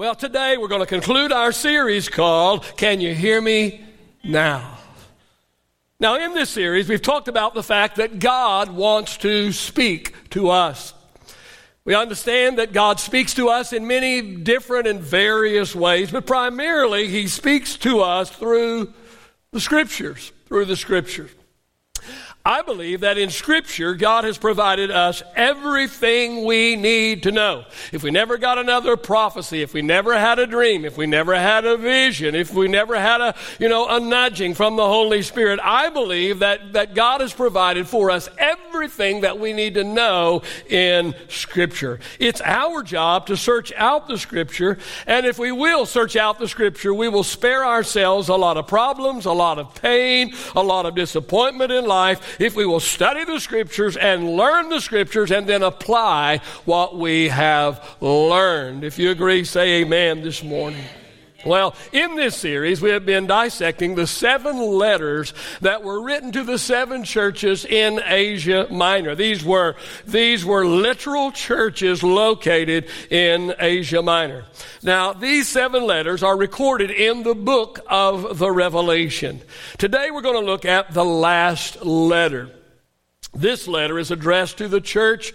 [0.00, 3.84] Well, today we're going to conclude our series called Can You Hear Me
[4.24, 4.78] Now?
[6.00, 10.48] Now, in this series, we've talked about the fact that God wants to speak to
[10.48, 10.94] us.
[11.84, 17.08] We understand that God speaks to us in many different and various ways, but primarily
[17.08, 18.94] He speaks to us through
[19.52, 21.30] the Scriptures, through the Scriptures.
[22.50, 27.64] I believe that in Scripture, God has provided us everything we need to know.
[27.92, 31.32] If we never got another prophecy, if we never had a dream, if we never
[31.36, 35.22] had a vision, if we never had a, you know, a nudging from the Holy
[35.22, 39.84] Spirit, I believe that, that God has provided for us everything that we need to
[39.84, 42.00] know in Scripture.
[42.18, 46.48] It's our job to search out the Scripture, and if we will search out the
[46.48, 50.84] Scripture, we will spare ourselves a lot of problems, a lot of pain, a lot
[50.84, 55.46] of disappointment in life if we will study the scriptures and learn the scriptures and
[55.46, 58.82] then apply what we have learned.
[58.82, 60.84] If you agree, say amen this morning.
[61.44, 66.44] Well, in this series, we have been dissecting the seven letters that were written to
[66.44, 69.14] the seven churches in Asia Minor.
[69.14, 74.44] These were, these were literal churches located in Asia Minor.
[74.82, 79.40] Now, these seven letters are recorded in the book of the Revelation.
[79.78, 82.50] Today, we're going to look at the last letter.
[83.32, 85.32] This letter is addressed to the church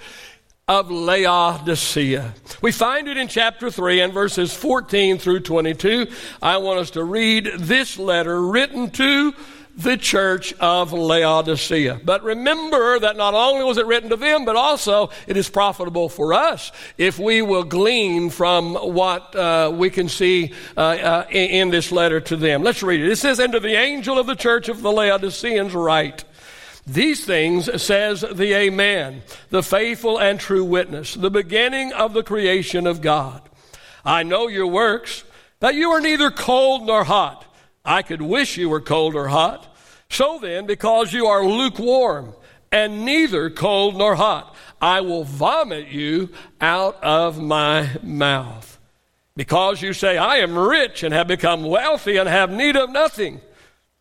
[0.67, 2.33] of Laodicea.
[2.59, 6.07] We find it in chapter 3 and verses 14 through 22.
[6.41, 9.33] I want us to read this letter written to
[9.77, 12.02] the church of Laodicea.
[12.03, 16.09] But remember that not only was it written to them, but also it is profitable
[16.09, 21.69] for us if we will glean from what uh, we can see uh, uh, in,
[21.69, 22.63] this letter to them.
[22.63, 23.11] Let's read it.
[23.11, 26.23] It says, And to the angel of the church of the Laodiceans write,
[26.88, 32.86] these things says the Amen, the faithful and true witness, the beginning of the creation
[32.86, 33.41] of God.
[34.03, 35.23] I know your works,
[35.61, 37.44] that you are neither cold nor hot.
[37.83, 39.75] I could wish you were cold or hot.
[40.09, 42.33] So then, because you are lukewarm
[42.72, 46.29] and neither cold nor hot, I will vomit you
[46.62, 48.78] out of my mouth.
[49.35, 53.41] Because you say, I am rich and have become wealthy and have need of nothing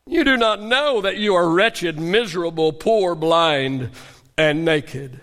[0.07, 3.91] you do not know that you are wretched, miserable, poor, blind,
[4.37, 5.21] and naked.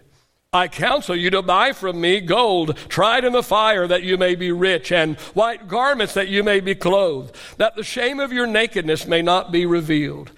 [0.53, 4.35] I counsel you to buy from me gold tried in the fire that you may
[4.35, 8.47] be rich, and white garments that you may be clothed, that the shame of your
[8.47, 10.31] nakedness may not be revealed.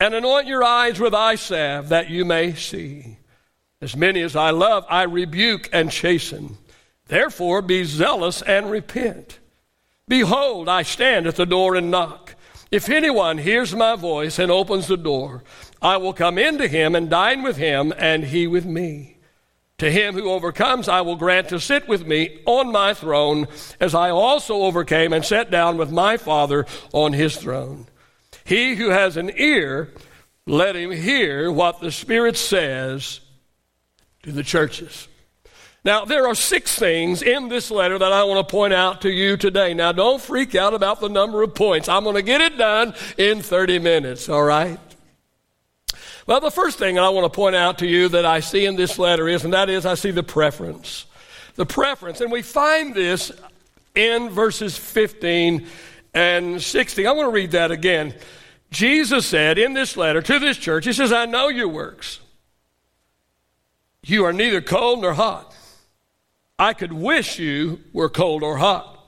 [0.00, 3.18] And anoint your eyes with eye salve that you may see.
[3.82, 6.56] As many as I love, I rebuke and chasten.
[7.06, 9.38] Therefore, be zealous and repent.
[10.08, 12.29] Behold, I stand at the door and knock.
[12.70, 15.42] If anyone hears my voice and opens the door,
[15.82, 19.16] I will come into him and dine with him, and he with me.
[19.78, 23.48] To him who overcomes, I will grant to sit with me on my throne,
[23.80, 27.88] as I also overcame and sat down with my Father on his throne.
[28.44, 29.92] He who has an ear,
[30.46, 33.20] let him hear what the Spirit says
[34.22, 35.08] to the churches.
[35.82, 39.10] Now, there are six things in this letter that I want to point out to
[39.10, 39.72] you today.
[39.72, 41.88] Now, don't freak out about the number of points.
[41.88, 44.78] I'm going to get it done in 30 minutes, all right?
[46.26, 48.76] Well, the first thing I want to point out to you that I see in
[48.76, 51.06] this letter is, and that is, I see the preference.
[51.54, 52.20] The preference.
[52.20, 53.32] And we find this
[53.94, 55.66] in verses 15
[56.12, 57.06] and 16.
[57.06, 58.14] I want to read that again.
[58.70, 62.20] Jesus said in this letter to this church, He says, I know your works.
[64.04, 65.49] You are neither cold nor hot.
[66.60, 68.98] I could wish you were cold or hot.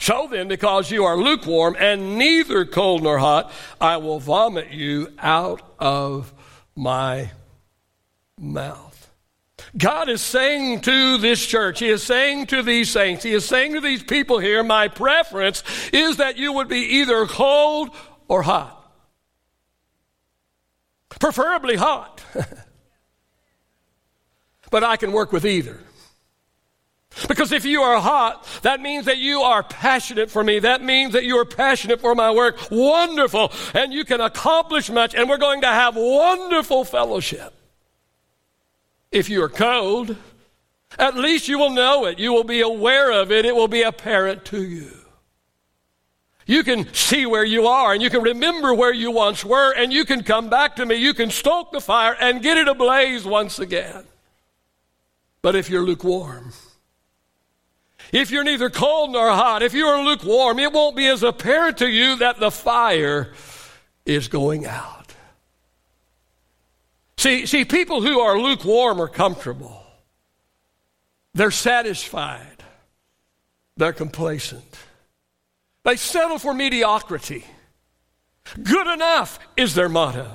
[0.00, 3.50] So then, because you are lukewarm and neither cold nor hot,
[3.80, 6.34] I will vomit you out of
[6.76, 7.30] my
[8.38, 9.10] mouth.
[9.78, 13.72] God is saying to this church, He is saying to these saints, He is saying
[13.72, 17.88] to these people here, my preference is that you would be either cold
[18.28, 18.78] or hot.
[21.18, 22.22] Preferably hot.
[24.70, 25.80] but I can work with either.
[27.28, 30.58] Because if you are hot, that means that you are passionate for me.
[30.58, 32.58] That means that you are passionate for my work.
[32.70, 33.52] Wonderful.
[33.72, 37.54] And you can accomplish much, and we're going to have wonderful fellowship.
[39.12, 40.16] If you are cold,
[40.98, 42.18] at least you will know it.
[42.18, 43.44] You will be aware of it.
[43.44, 44.90] It will be apparent to you.
[46.46, 49.92] You can see where you are and you can remember where you once were and
[49.92, 50.96] you can come back to me.
[50.96, 54.04] You can stoke the fire and get it ablaze once again.
[55.40, 56.52] But if you're lukewarm,
[58.14, 61.78] if you're neither cold nor hot, if you are lukewarm, it won't be as apparent
[61.78, 63.32] to you that the fire
[64.06, 65.12] is going out.
[67.16, 69.82] See, see, people who are lukewarm are comfortable.
[71.34, 72.62] They're satisfied.
[73.76, 74.78] They're complacent.
[75.82, 77.44] They settle for mediocrity.
[78.62, 80.30] Good enough is their motto.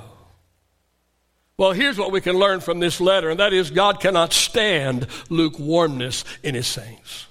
[1.56, 5.06] Well, here's what we can learn from this letter, and that is God cannot stand
[5.30, 7.26] lukewarmness in his saints.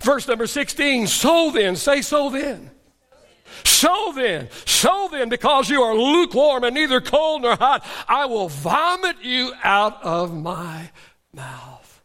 [0.00, 2.70] Verse number 16, so then, say so then.
[3.64, 8.48] So then, so then, because you are lukewarm and neither cold nor hot, I will
[8.48, 10.90] vomit you out of my
[11.32, 12.02] mouth.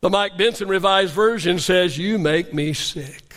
[0.00, 3.34] The Mike Benson Revised Version says, You make me sick.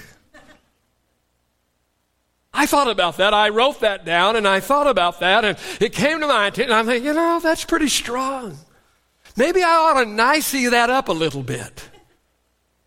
[2.54, 3.36] I thought about that.
[3.36, 6.74] I wrote that down and I thought about that and it came to my attention.
[6.74, 8.57] I'm thinking, you know, that's pretty strong.
[9.36, 11.88] Maybe I ought to nicey that up a little bit.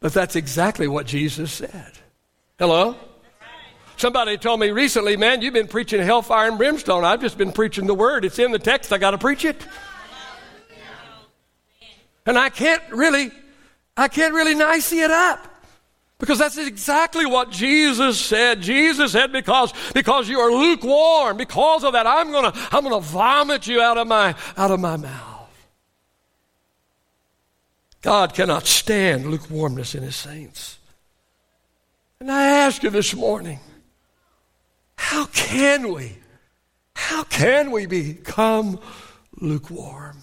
[0.00, 1.92] But that's exactly what Jesus said.
[2.58, 2.96] Hello?
[3.96, 7.04] Somebody told me recently, man, you've been preaching hellfire and brimstone.
[7.04, 8.24] I've just been preaching the word.
[8.24, 8.94] It's in the text.
[8.94, 9.56] I got to preach it.
[12.24, 13.30] And I can't really,
[13.96, 15.46] I can't really nicey it up.
[16.18, 18.60] Because that's exactly what Jesus said.
[18.60, 23.66] Jesus said, because, because you are lukewarm, because of that, I'm gonna, I'm gonna vomit
[23.66, 25.29] you out of my, out of my mouth.
[28.02, 30.78] God cannot stand lukewarmness in his saints.
[32.20, 33.60] And I ask you this morning,
[34.96, 36.16] how can we,
[36.94, 38.78] how can we become
[39.40, 40.22] lukewarm?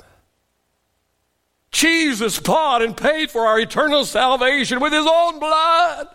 [1.72, 6.08] Jesus bought and paid for our eternal salvation with his own blood.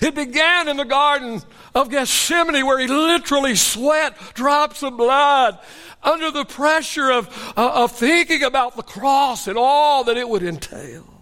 [0.00, 1.42] It began in the Garden
[1.74, 5.58] of Gethsemane where he literally sweat drops of blood
[6.02, 10.42] under the pressure of, uh, of thinking about the cross and all that it would
[10.42, 11.21] entail.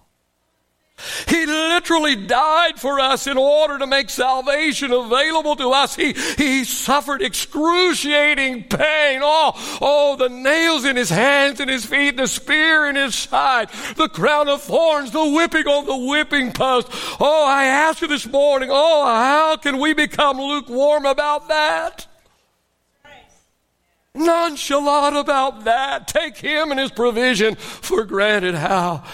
[1.28, 5.94] He literally died for us in order to make salvation available to us.
[5.94, 9.20] He, he suffered excruciating pain.
[9.22, 13.70] Oh, oh, the nails in his hands and his feet, the spear in his side,
[13.96, 16.88] the crown of thorns, the whipping on the whipping post.
[17.20, 22.06] Oh, I ask you this morning, oh, how can we become lukewarm about that?
[24.14, 26.08] nonchalant about that.
[26.08, 28.54] Take him and his provision for granted.
[28.54, 29.04] How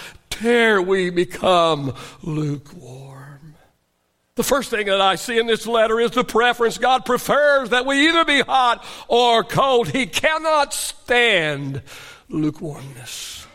[0.40, 3.54] dare we become lukewarm?
[4.34, 6.76] The first thing that I see in this letter is the preference.
[6.76, 9.88] God prefers that we either be hot or cold.
[9.88, 11.82] He cannot stand
[12.28, 13.46] lukewarmness.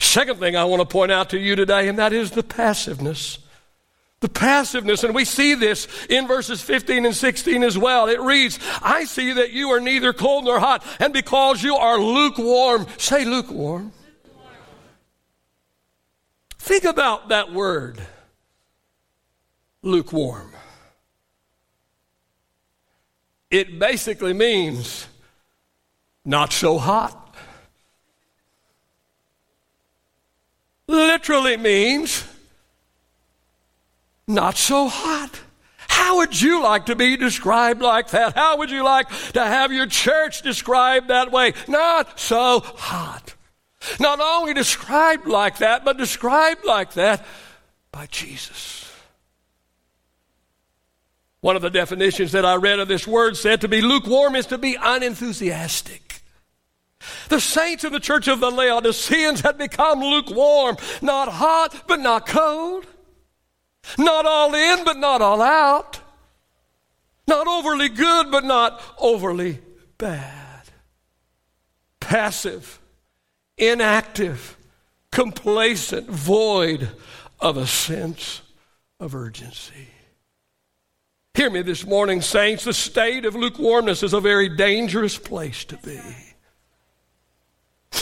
[0.00, 3.38] Second thing I want to point out to you today, and that is the passiveness
[4.24, 8.08] the passiveness, and we see this in verses 15 and 16 as well.
[8.08, 11.98] It reads, I see that you are neither cold nor hot, and because you are
[11.98, 13.92] lukewarm, say lukewarm.
[13.92, 14.03] lukewarm.
[16.64, 18.00] Think about that word,
[19.82, 20.50] lukewarm.
[23.50, 25.06] It basically means
[26.24, 27.36] not so hot.
[30.86, 32.24] Literally means
[34.26, 35.38] not so hot.
[35.86, 38.34] How would you like to be described like that?
[38.34, 41.52] How would you like to have your church described that way?
[41.68, 43.13] Not so hot.
[44.00, 47.24] Not only described like that, but described like that
[47.92, 48.90] by Jesus.
[51.40, 54.46] One of the definitions that I read of this word said to be lukewarm is
[54.46, 56.22] to be unenthusiastic.
[57.28, 62.26] The saints in the church of the Laodiceans had become lukewarm, not hot, but not
[62.26, 62.86] cold.
[63.98, 66.00] Not all in, but not all out.
[67.26, 69.60] Not overly good, but not overly
[69.98, 70.62] bad.
[72.00, 72.80] Passive,
[73.56, 74.56] inactive,
[75.10, 76.88] complacent, void
[77.40, 78.42] of a sense
[79.00, 79.88] of urgency.
[81.34, 82.64] Hear me this morning, saints.
[82.64, 86.00] The state of lukewarmness is a very dangerous place to be.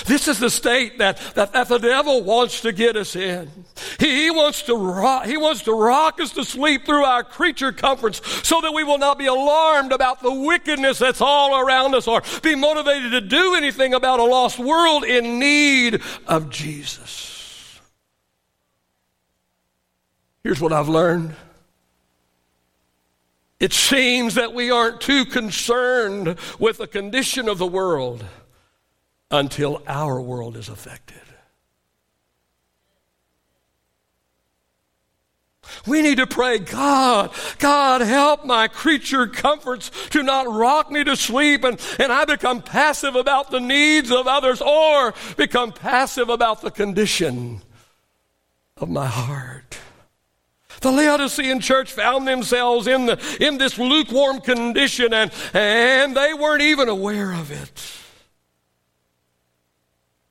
[0.06, 3.50] This is the state that, that, that the devil wants to get us in.
[3.98, 7.72] He, he, wants to rock, he wants to rock us to sleep through our creature
[7.72, 12.08] comforts so that we will not be alarmed about the wickedness that's all around us
[12.08, 17.80] or be motivated to do anything about a lost world in need of Jesus.
[20.42, 21.36] Here's what I've learned.
[23.60, 28.24] It seems that we aren't too concerned with the condition of the world
[29.32, 31.16] until our world is affected.
[35.86, 41.16] We need to pray, God, God, help my creature comforts to not rock me to
[41.16, 46.60] sleep and, and I become passive about the needs of others or become passive about
[46.60, 47.62] the condition
[48.76, 49.78] of my heart.
[50.82, 56.62] The Laodicean church found themselves in, the, in this lukewarm condition and, and they weren't
[56.62, 58.01] even aware of it.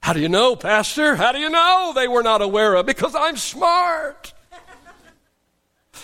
[0.01, 1.15] How do you know, Pastor?
[1.15, 2.85] How do you know they were not aware of?
[2.85, 4.33] Because I'm smart.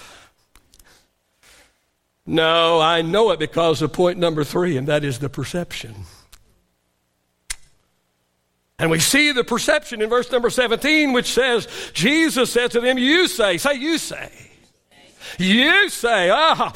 [2.26, 5.96] no, I know it because of point number three, and that is the perception.
[8.80, 13.00] And we see the perception in verse number 17, which says, Jesus said to them,
[13.00, 14.47] You say, say, you say.
[15.38, 16.72] You say, oh,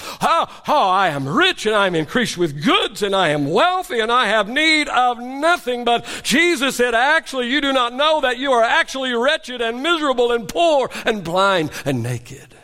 [0.67, 4.27] I am rich and I am increased with goods and I am wealthy and I
[4.27, 5.85] have need of nothing.
[5.85, 10.31] But Jesus said, actually, you do not know that you are actually wretched and miserable
[10.31, 12.55] and poor and blind and naked.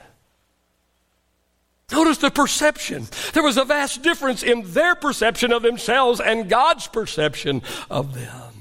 [1.92, 3.08] Notice the perception.
[3.34, 8.54] There was a vast difference in their perception of themselves and God's perception of them.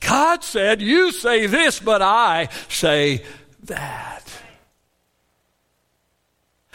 [0.00, 3.24] God said, You say this, but I say
[3.64, 4.26] that.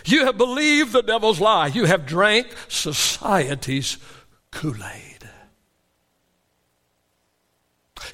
[0.05, 1.67] You have believed the devil's lie.
[1.67, 3.97] You have drank society's
[4.51, 5.29] Kool Aid.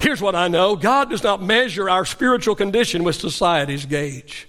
[0.00, 4.48] Here's what I know God does not measure our spiritual condition with society's gauge.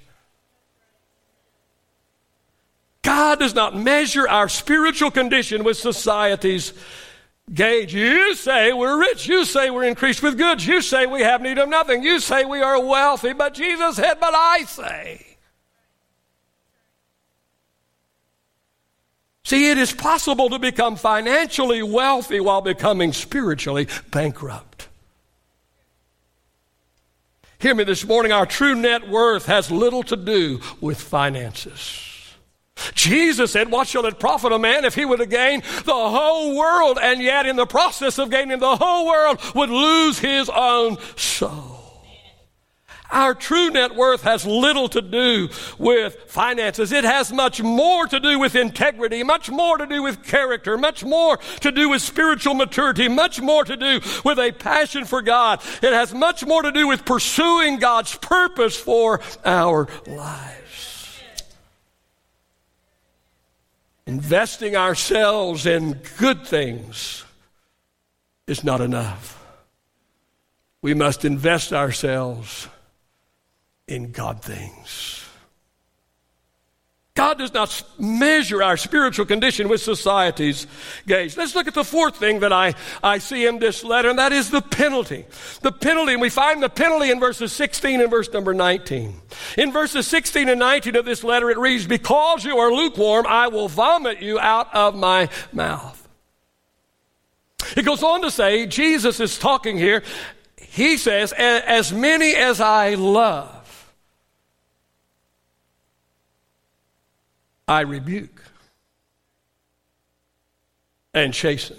[3.02, 6.72] God does not measure our spiritual condition with society's
[7.54, 7.94] gauge.
[7.94, 9.28] You say we're rich.
[9.28, 10.66] You say we're increased with goods.
[10.66, 12.02] You say we have need of nothing.
[12.02, 13.34] You say we are wealthy.
[13.34, 15.33] But Jesus said, But I say.
[19.54, 24.88] See, it is possible to become financially wealthy while becoming spiritually bankrupt.
[27.60, 32.34] Hear me this morning, our true net worth has little to do with finances.
[32.96, 36.58] Jesus said, What shall it profit a man if he would have gained the whole
[36.58, 40.98] world and yet in the process of gaining the whole world would lose his own
[41.16, 41.73] soul?
[43.14, 46.92] Our true net worth has little to do with finances.
[46.92, 51.06] It has much more to do with integrity, much more to do with character, much
[51.06, 55.62] more to do with spiritual maturity, much more to do with a passion for God.
[55.84, 61.20] It has much more to do with pursuing God's purpose for our lives.
[64.08, 67.24] Investing ourselves in good things
[68.48, 69.40] is not enough.
[70.82, 72.68] We must invest ourselves
[73.88, 75.24] in God things.
[77.16, 80.66] God does not measure our spiritual condition with society's
[81.06, 81.38] gauge.
[81.38, 82.74] Let's look at the fourth thing that I,
[83.04, 85.26] I see in this letter, and that is the penalty.
[85.62, 89.14] The penalty, and we find the penalty in verses 16 and verse number 19.
[89.60, 93.48] In verses 16 and 19 of this letter, it reads, Because you are lukewarm, I
[93.50, 96.00] will vomit you out of my mouth.
[97.78, 100.02] It goes on to say, Jesus is talking here,
[100.58, 103.63] he says, As many as I love,
[107.74, 108.42] I rebuke
[111.14, 111.78] and chasten.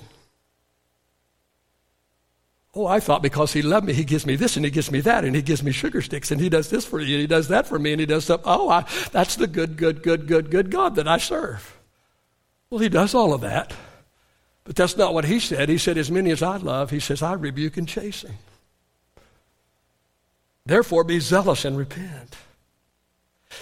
[2.74, 5.00] Oh, I thought because he loved me, he gives me this and he gives me
[5.02, 7.26] that and he gives me sugar sticks and he does this for you and he
[7.28, 8.40] does that for me and he does stuff.
[8.44, 11.78] Oh, I, that's the good, good, good, good, good God that I serve.
[12.70, 13.72] Well, he does all of that.
[14.64, 15.68] But that's not what he said.
[15.68, 18.32] He said, As many as I love, he says, I rebuke and chasten.
[20.66, 22.34] Therefore, be zealous and repent.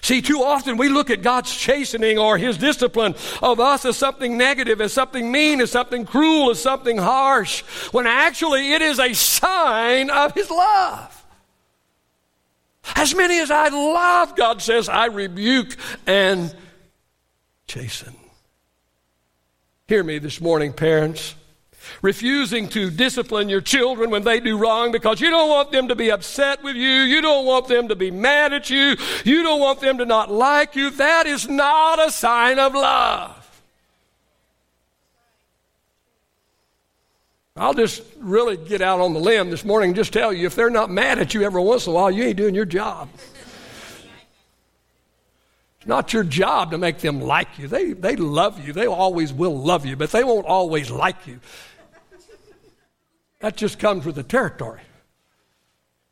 [0.00, 4.37] See, too often we look at God's chastening or His discipline of us as something
[4.37, 9.12] negative, as something mean, as something cruel, as something harsh, when actually it is a
[9.12, 11.18] sign of His love.
[12.96, 16.54] As many as I love, God says, I rebuke and
[17.66, 18.16] chasten.
[19.87, 21.34] Hear me this morning, parents
[22.00, 25.94] refusing to discipline your children when they do wrong because you don't want them to
[25.94, 26.82] be upset with you.
[26.82, 28.96] You don't want them to be mad at you.
[29.24, 30.90] You don't want them to not like you.
[30.90, 33.38] That is not a sign of love.
[37.54, 40.54] I'll just really get out on the limb this morning and just tell you if
[40.54, 43.10] they're not mad at you every once in a while, you ain't doing your job.
[45.82, 47.68] It's not your job to make them like you.
[47.68, 48.72] They, they love you.
[48.72, 51.40] They always will love you, but they won't always like you.
[53.42, 54.80] That just comes with the territory.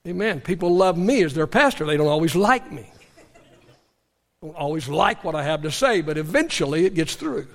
[0.07, 0.41] Amen.
[0.41, 1.87] People love me as their pastor.
[1.87, 2.91] They don't always like me.
[4.43, 7.47] Don't always like what I have to say, but eventually it gets through.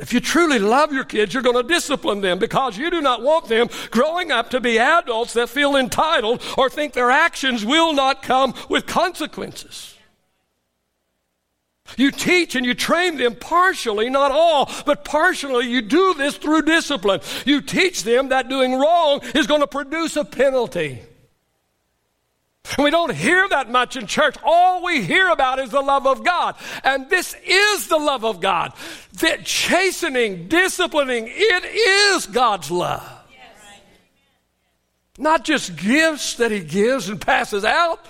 [0.00, 3.20] If you truly love your kids, you're going to discipline them because you do not
[3.20, 7.92] want them growing up to be adults that feel entitled or think their actions will
[7.92, 9.97] not come with consequences.
[11.96, 15.68] You teach and you train them partially, not all, but partially.
[15.68, 17.20] You do this through discipline.
[17.46, 21.00] You teach them that doing wrong is going to produce a penalty.
[22.76, 24.36] And we don't hear that much in church.
[24.44, 26.56] All we hear about is the love of God.
[26.84, 28.74] And this is the love of God.
[29.20, 33.14] That chastening, disciplining, it is God's love.
[35.16, 38.04] Not just gifts that he gives and passes out.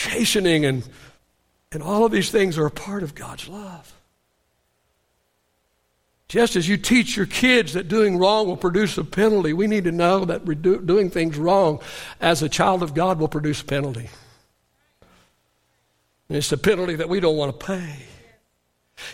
[0.00, 0.82] Chastening and,
[1.72, 3.92] and all of these things are a part of God's love.
[6.26, 9.84] Just as you teach your kids that doing wrong will produce a penalty, we need
[9.84, 10.46] to know that
[10.86, 11.80] doing things wrong
[12.18, 14.08] as a child of God will produce a penalty.
[16.30, 17.96] And it's a penalty that we don't want to pay.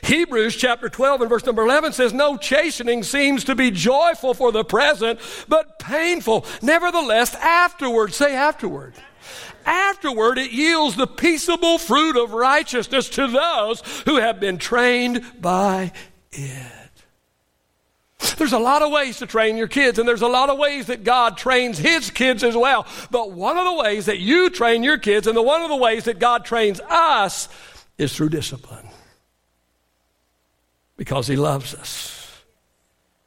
[0.05, 4.53] Hebrews chapter 12 and verse number 11 says, No chastening seems to be joyful for
[4.53, 6.47] the present, but painful.
[6.63, 8.95] Nevertheless, afterward, say afterward.
[9.67, 15.93] Afterward, it yields the peaceable fruit of righteousness to those who have been trained by
[16.31, 16.73] it.
[18.39, 20.87] There's a lot of ways to train your kids, and there's a lot of ways
[20.87, 22.87] that God trains His kids as well.
[23.11, 25.77] But one of the ways that you train your kids, and the one of the
[25.77, 27.49] ways that God trains us,
[27.99, 28.87] is through discipline.
[30.97, 32.16] Because He loves us.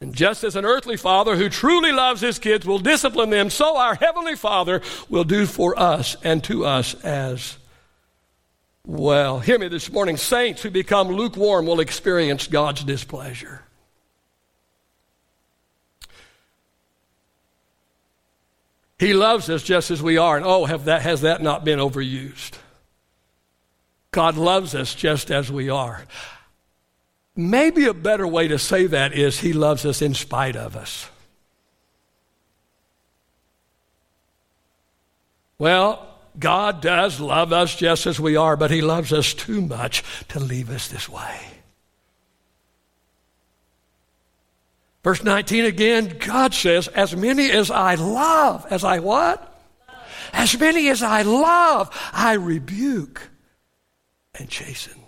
[0.01, 3.77] And just as an earthly father who truly loves his kids will discipline them, so
[3.77, 7.57] our Heavenly Father will do for us and to us as
[8.85, 9.39] well.
[9.39, 10.15] Hear me this morning.
[10.15, 13.63] Saints who become lukewarm will experience God's displeasure.
[18.97, 20.37] He loves us just as we are.
[20.37, 22.57] And oh, have that, has that not been overused?
[24.11, 26.05] God loves us just as we are.
[27.39, 31.09] Maybe a better way to say that is He loves us in spite of us.
[35.57, 36.05] Well,
[36.37, 40.41] God does love us just as we are, but He loves us too much to
[40.41, 41.39] leave us this way.
[45.01, 49.39] Verse 19 again, God says, As many as I love, as I what?
[49.87, 49.97] Love.
[50.33, 53.29] As many as I love, I rebuke
[54.35, 54.98] and chasten.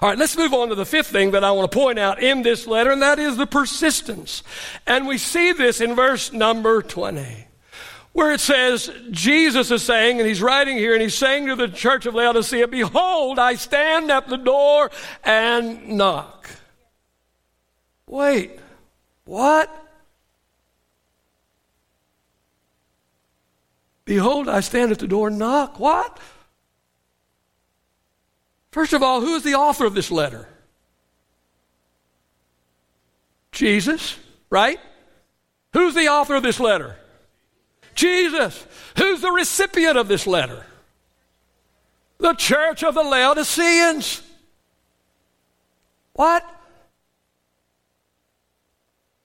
[0.00, 2.22] All right, let's move on to the fifth thing that I want to point out
[2.22, 4.42] in this letter, and that is the persistence.
[4.86, 7.46] And we see this in verse number 20,
[8.12, 11.68] where it says, Jesus is saying, and he's writing here, and he's saying to the
[11.68, 14.90] church of Laodicea, Behold, I stand at the door
[15.22, 16.48] and knock.
[18.06, 18.58] Wait,
[19.24, 19.70] what?
[24.04, 25.78] Behold, I stand at the door and knock.
[25.78, 26.18] What?
[28.72, 30.48] First of all, who is the author of this letter?
[33.52, 34.16] Jesus,
[34.48, 34.80] right?
[35.74, 36.96] Who's the author of this letter?
[37.94, 38.66] Jesus.
[38.96, 40.64] Who's the recipient of this letter?
[42.16, 44.22] The church of the Laodiceans.
[46.14, 46.42] What?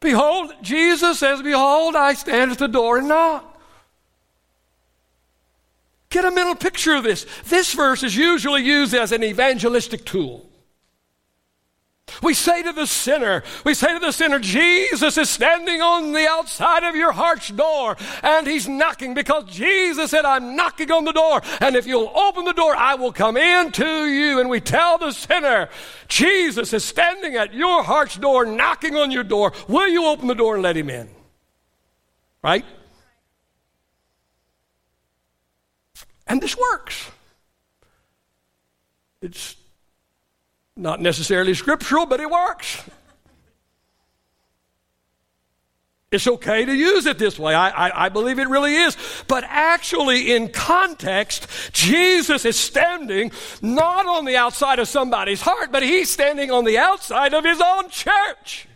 [0.02, 3.57] Behold, Jesus says, Behold, I stand at the door and knock.
[6.10, 7.26] Get a mental picture of this.
[7.46, 10.48] This verse is usually used as an evangelistic tool.
[12.24, 16.26] We say to the sinner, we say to the sinner, Jesus is standing on the
[16.28, 21.12] outside of your heart's door and he's knocking because Jesus said, I'm knocking on the
[21.12, 21.42] door.
[21.60, 24.40] And if you'll open the door, I will come in to you.
[24.40, 25.70] And we tell the sinner,
[26.08, 29.52] Jesus is standing at your heart's door, knocking on your door.
[29.68, 31.10] Will you open the door and let him in?
[32.42, 32.66] Right?
[36.28, 37.10] And this works.
[39.22, 39.56] It's
[40.76, 42.84] not necessarily scriptural, but it works.
[46.10, 47.54] It's okay to use it this way.
[47.54, 48.96] I, I, I, believe it really is.
[49.28, 55.84] But actually, in context, Jesus is standing not on the outside of somebody's heart, but
[55.84, 58.67] he's standing on the outside of his own church.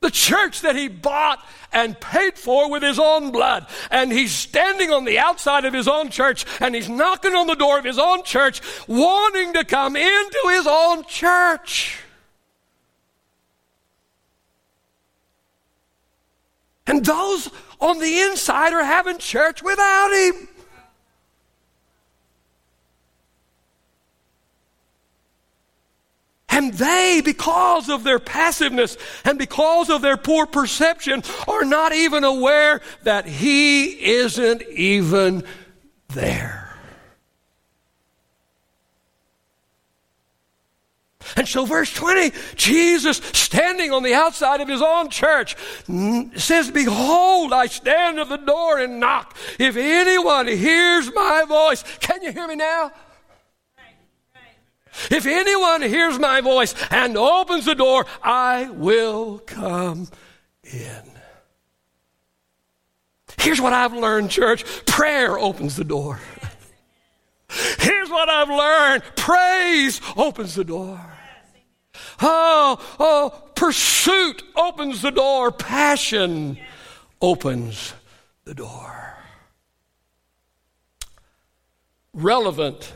[0.00, 3.66] The church that he bought and paid for with his own blood.
[3.90, 7.54] And he's standing on the outside of his own church and he's knocking on the
[7.54, 12.00] door of his own church, wanting to come into his own church.
[16.86, 20.48] And those on the inside are having church without him.
[26.50, 32.24] And they, because of their passiveness and because of their poor perception, are not even
[32.24, 35.44] aware that He isn't even
[36.08, 36.70] there.
[41.36, 45.56] And so, verse 20, Jesus standing on the outside of his own church
[46.36, 49.36] says, Behold, I stand at the door and knock.
[49.58, 52.90] If anyone hears my voice, can you hear me now?
[55.10, 60.08] If anyone hears my voice and opens the door, I will come
[60.62, 61.02] in.
[63.38, 66.20] Here's what I've learned, church prayer opens the door.
[67.78, 71.00] Here's what I've learned praise opens the door.
[72.22, 75.50] Oh, oh, pursuit opens the door.
[75.50, 76.58] Passion
[77.20, 77.94] opens
[78.44, 79.16] the door.
[82.12, 82.92] Relevant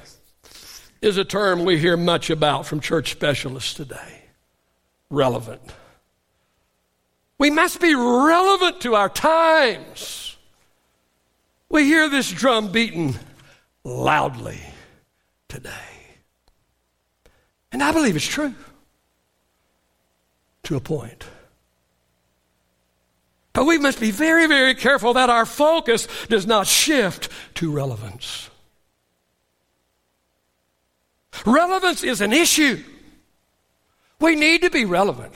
[1.04, 4.22] is a term we hear much about from church specialists today.
[5.10, 5.60] Relevant.
[7.36, 10.36] We must be relevant to our times.
[11.68, 13.14] We hear this drum beaten
[13.84, 14.60] loudly
[15.48, 15.70] today.
[17.70, 18.54] And I believe it's true
[20.62, 21.24] to a point.
[23.52, 28.48] But we must be very, very careful that our focus does not shift to relevance.
[31.46, 32.82] Relevance is an issue.
[34.20, 35.34] We need to be relevant.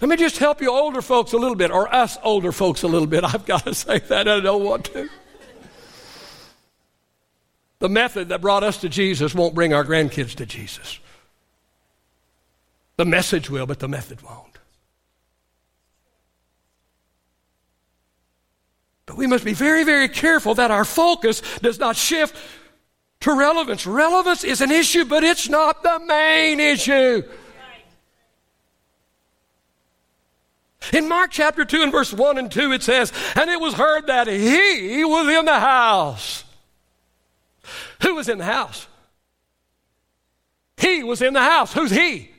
[0.00, 2.88] Let me just help you older folks a little bit, or us older folks a
[2.88, 3.24] little bit.
[3.34, 4.28] I've got to say that.
[4.28, 5.08] I don't want to.
[7.80, 10.98] The method that brought us to Jesus won't bring our grandkids to Jesus.
[12.96, 14.58] The message will, but the method won't.
[19.06, 22.36] But we must be very, very careful that our focus does not shift
[23.20, 23.86] to relevance.
[23.86, 27.22] Relevance is an issue, but it's not the main issue.
[30.92, 34.06] In Mark chapter 2 and verse 1 and 2, it says, And it was heard
[34.06, 36.44] that he was in the house.
[38.02, 38.86] Who was in the house?
[40.76, 41.72] He was in the house.
[41.72, 42.30] Who's he?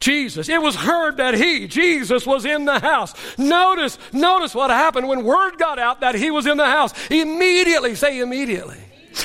[0.00, 0.48] Jesus.
[0.48, 3.14] It was heard that he, Jesus, was in the house.
[3.38, 6.92] Notice, notice what happened when word got out that he was in the house.
[7.10, 8.78] Immediately, say immediately.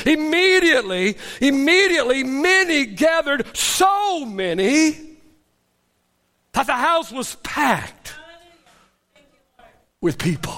[0.05, 5.17] Immediately, immediately, many gathered, so many,
[6.53, 8.13] that the house was packed
[10.01, 10.57] with people.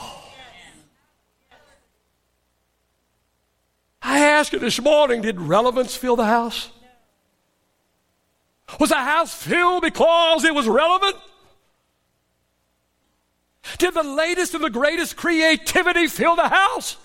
[4.02, 6.70] I asked you this morning did relevance fill the house?
[8.80, 11.16] Was the house filled because it was relevant?
[13.78, 16.98] Did the latest and the greatest creativity fill the house?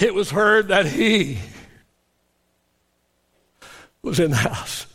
[0.00, 1.38] It was heard that he
[4.02, 4.86] was in the house.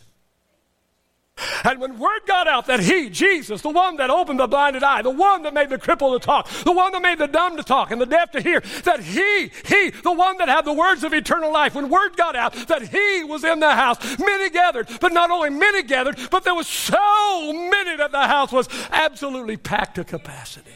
[1.64, 5.02] And when word got out that he, Jesus, the one that opened the blinded eye,
[5.02, 7.62] the one that made the cripple to talk, the one that made the dumb to
[7.62, 11.04] talk and the deaf to hear, that he, he, the one that had the words
[11.04, 14.88] of eternal life, when word got out that he was in the house, many gathered,
[15.00, 19.56] but not only many gathered, but there was so many that the house was absolutely
[19.56, 20.70] packed to capacity.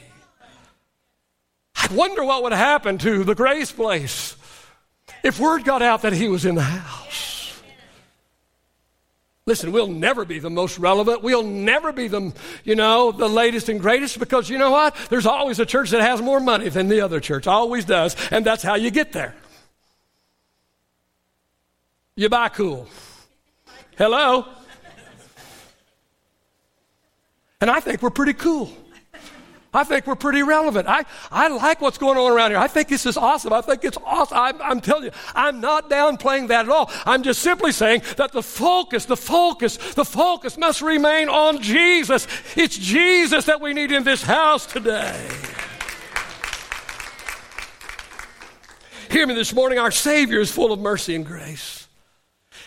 [1.84, 4.36] I wonder what would happen to the grace place
[5.22, 7.60] if word got out that he was in the house.
[9.46, 11.22] Listen, we'll never be the most relevant.
[11.22, 12.32] We'll never be the,
[12.64, 14.96] you know, the latest and greatest because you know what?
[15.10, 17.46] There's always a church that has more money than the other church.
[17.46, 18.16] Always does.
[18.30, 19.34] And that's how you get there.
[22.16, 22.88] You buy cool.
[23.98, 24.46] Hello?
[27.60, 28.72] And I think we're pretty cool.
[29.74, 30.88] I think we're pretty relevant.
[30.88, 32.58] I, I like what's going on around here.
[32.58, 33.52] I think this is awesome.
[33.52, 34.38] I think it's awesome.
[34.38, 36.90] I'm, I'm telling you, I'm not downplaying that at all.
[37.04, 42.28] I'm just simply saying that the focus, the focus, the focus must remain on Jesus.
[42.56, 45.28] It's Jesus that we need in this house today.
[49.10, 49.78] Hear me this morning.
[49.78, 51.83] Our Savior is full of mercy and grace.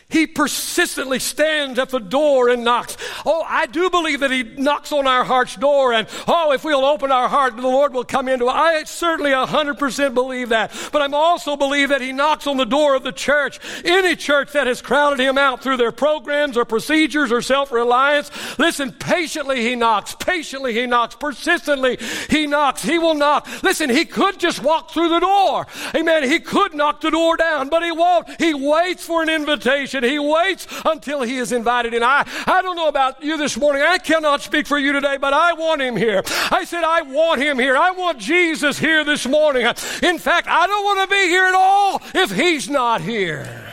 [0.09, 2.95] He persistently stands at the door and knocks.
[3.25, 6.85] Oh, I do believe that He knocks on our heart's door, and oh, if we'll
[6.85, 8.51] open our heart, the Lord will come into it.
[8.51, 10.71] I certainly 100% believe that.
[10.93, 13.59] But I'm also believe that He knocks on the door of the church.
[13.83, 18.31] Any church that has crowded Him out through their programs or procedures or self reliance,
[18.57, 20.15] listen, patiently He knocks.
[20.15, 21.15] Patiently He knocks.
[21.15, 21.97] Persistently
[22.29, 22.81] He knocks.
[22.81, 23.45] He will knock.
[23.61, 25.67] Listen, He could just walk through the door.
[25.93, 26.23] Amen.
[26.23, 28.29] He could knock the door down, but He won't.
[28.39, 29.96] He waits for an invitation.
[30.03, 33.81] He waits until he is invited And I, I don't know about you this morning.
[33.81, 36.23] I cannot speak for you today, but I want him here.
[36.51, 37.77] I said, I want him here.
[37.77, 39.65] I want Jesus here this morning.
[40.03, 43.63] In fact, I don't want to be here at all if he's not here.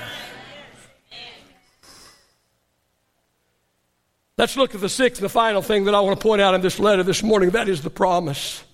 [4.37, 6.55] Let's look at the sixth and the final thing that I want to point out
[6.55, 7.51] in this letter this morning.
[7.51, 8.65] That is the promise.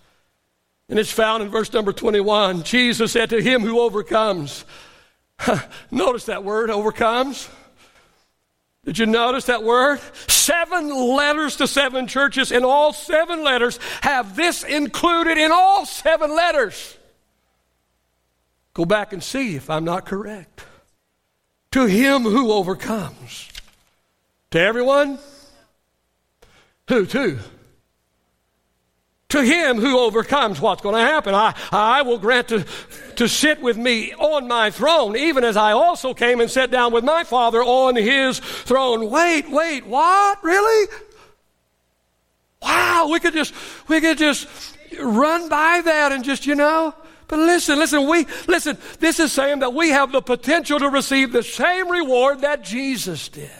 [0.88, 2.62] And it's found in verse number 21.
[2.62, 4.64] Jesus said to him who overcomes,
[5.90, 7.48] notice that word, overcomes.
[8.84, 10.00] Did you notice that word?
[10.28, 16.34] Seven letters to seven churches, and all seven letters have this included in all seven
[16.34, 16.96] letters.
[18.72, 20.64] Go back and see if I'm not correct.
[21.72, 23.48] To him who overcomes.
[24.50, 25.18] To everyone?
[26.88, 27.06] Who?
[27.06, 27.38] To?
[29.30, 31.34] To him who overcomes, what's going to happen?
[31.34, 32.64] I, I will grant to,
[33.16, 36.92] to sit with me on my throne, even as I also came and sat down
[36.92, 39.10] with my Father on his throne.
[39.10, 40.42] Wait, wait, what?
[40.44, 40.88] Really?
[42.62, 43.54] Wow, we could just,
[43.88, 44.46] we could just
[45.00, 46.94] run by that and just, you know.
[47.28, 51.32] But listen, listen, we, listen, this is saying that we have the potential to receive
[51.32, 53.50] the same reward that Jesus did.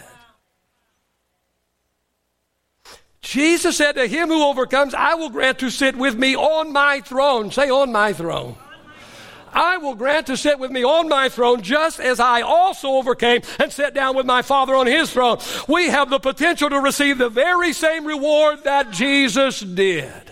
[3.22, 7.00] Jesus said to him who overcomes, I will grant to sit with me on my
[7.00, 7.50] throne.
[7.50, 8.56] Say, on my throne.
[9.52, 13.42] I will grant to sit with me on my throne just as I also overcame
[13.58, 15.38] and sat down with my Father on his throne.
[15.68, 20.29] We have the potential to receive the very same reward that Jesus did.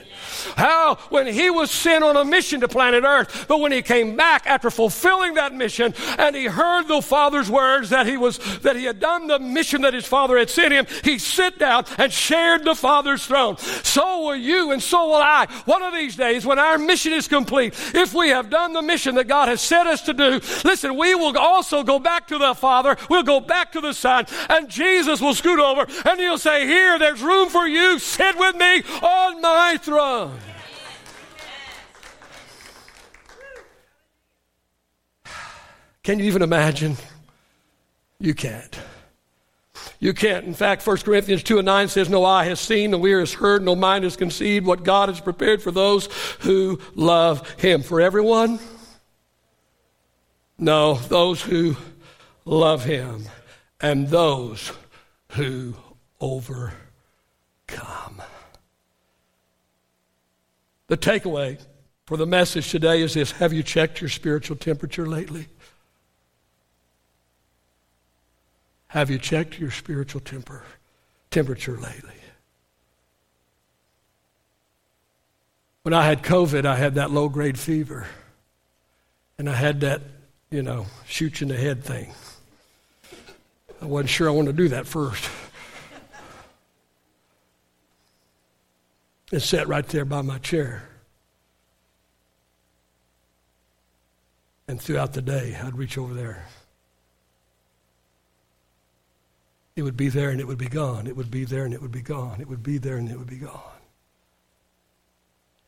[0.57, 4.17] How when he was sent on a mission to planet Earth, but when he came
[4.17, 8.77] back after fulfilling that mission and he heard the Father's words that he was that
[8.77, 12.13] he had done the mission that his Father had sent him, he sat down and
[12.13, 13.57] shared the Father's throne.
[13.59, 15.47] So will you and so will I.
[15.65, 19.15] One of these days, when our mission is complete, if we have done the mission
[19.17, 22.55] that God has set us to do, listen, we will also go back to the
[22.55, 26.67] Father, we'll go back to the Son, and Jesus will scoot over and he'll say,
[26.67, 27.99] Here, there's room for you.
[27.99, 30.38] Sit with me on my throne.
[36.09, 36.97] Can you even imagine?
[38.19, 38.81] You can't.
[40.01, 40.47] You can't.
[40.47, 43.35] In fact, 1 Corinthians 2 and 9 says, No eye has seen, no ear has
[43.35, 47.83] heard, no mind has conceived what God has prepared for those who love Him.
[47.83, 48.59] For everyone?
[50.57, 51.77] No, those who
[52.47, 53.25] love Him
[53.79, 54.73] and those
[55.33, 55.75] who
[56.23, 56.73] overcome.
[60.87, 61.61] The takeaway
[62.07, 65.49] for the message today is this Have you checked your spiritual temperature lately?
[68.89, 70.63] Have you checked your spiritual temper,
[71.31, 72.15] temperature lately?
[75.83, 78.07] When I had COVID, I had that low grade fever.
[79.39, 80.03] And I had that,
[80.51, 82.13] you know, shoot you in the head thing.
[83.81, 85.31] I wasn't sure I wanted to do that first.
[89.31, 90.89] and sat right there by my chair.
[94.67, 96.45] And throughout the day, I'd reach over there
[99.79, 101.07] It would be there and it would be gone.
[101.07, 102.41] It would be there and it would be gone.
[102.41, 103.63] It would be there and it would be gone.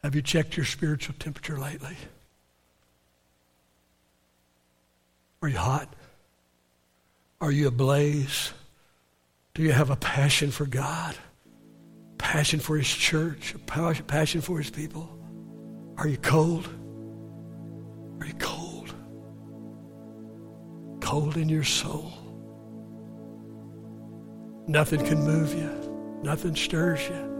[0.02, 1.96] Have you checked your spiritual temperature lately?
[5.42, 5.94] Are you hot?
[7.40, 8.52] Are you ablaze?
[9.54, 11.14] Do you have a passion for God?
[12.18, 13.54] Passion for His church?
[13.54, 13.58] A
[14.02, 15.08] passion for His people?
[15.98, 16.68] Are you cold?
[18.18, 18.92] Are you cold?
[21.00, 22.12] Cold in your soul?
[24.66, 27.30] Nothing can move you, nothing stirs you.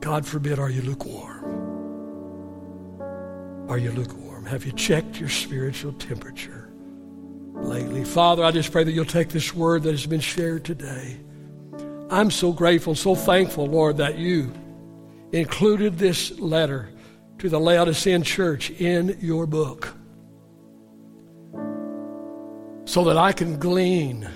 [0.00, 1.44] God forbid, are you lukewarm?
[3.68, 4.44] Are you lukewarm?
[4.46, 6.70] Have you checked your spiritual temperature
[7.54, 8.04] lately?
[8.04, 11.18] Father, I just pray that you'll take this word that has been shared today.
[12.10, 14.52] I'm so grateful, so thankful, Lord, that you
[15.32, 16.90] included this letter
[17.38, 19.94] to the Laodicean church in your book
[22.84, 24.28] so that I can glean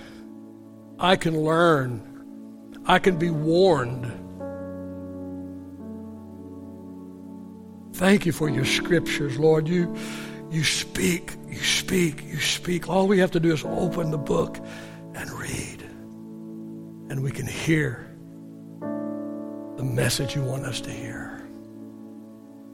[1.01, 2.03] I can learn,
[2.87, 4.07] I can be warned.
[7.95, 9.69] Thank you for your scriptures, Lord.
[9.69, 9.95] You,
[10.51, 12.89] you speak, you speak, you speak.
[12.89, 14.59] All we have to do is open the book
[15.15, 15.83] and read,
[17.11, 18.05] and we can hear
[19.77, 21.28] the message you want us to hear.